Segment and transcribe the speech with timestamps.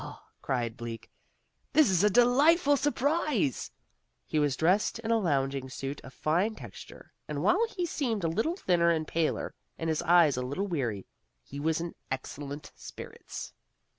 [0.41, 1.11] cried Bleak.
[1.73, 3.69] "This is a delightful surprise!"
[4.25, 8.27] He was dressed in a lounging suit of fine texture, and while he seemed a
[8.27, 11.05] little thinner and paler, and his eyes a little weary,
[11.43, 13.53] he was in excellent spirits.